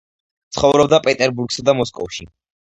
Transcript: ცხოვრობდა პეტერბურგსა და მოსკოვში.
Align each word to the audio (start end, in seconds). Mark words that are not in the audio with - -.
ცხოვრობდა 0.57 1.01
პეტერბურგსა 1.05 1.67
და 1.71 1.79
მოსკოვში. 1.83 2.31